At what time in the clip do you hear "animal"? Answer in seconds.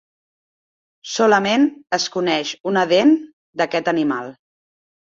3.97-4.35